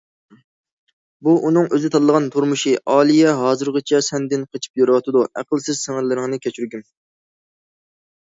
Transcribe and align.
بۇ 1.25 1.33
ئۇنىڭ 1.49 1.67
ئۆزى 1.77 1.89
تاللىغان 1.95 2.29
تۇرمۇشى، 2.35 2.73
ئالىيە 2.93 3.35
ھازىرغىچە 3.41 4.01
سەندىن 4.07 4.47
قېچىپ 4.55 4.81
يۈرۈۋاتىدۇ، 4.83 5.23
ئەقىلسىز 5.41 5.83
سىڭىللىرىڭنى 5.85 6.41
كەچۈرگىن. 6.47 6.85